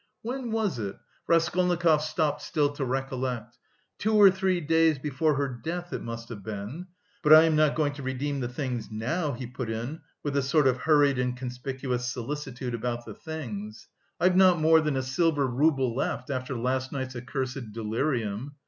[0.23, 0.97] "When was it?"
[1.27, 3.59] Raskolnikov stopped still to recollect.
[3.99, 6.87] "Two or three days before her death it must have been.
[7.21, 10.41] But I am not going to redeem the things now," he put in with a
[10.41, 13.89] sort of hurried and conspicuous solicitude about the things.
[14.19, 16.31] "I've not more than a silver rouble left...
[16.31, 18.55] after last night's accursed delirium!"